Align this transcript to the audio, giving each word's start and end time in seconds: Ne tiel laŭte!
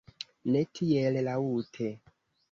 Ne 0.53 0.61
tiel 0.77 1.19
laŭte! 1.27 1.91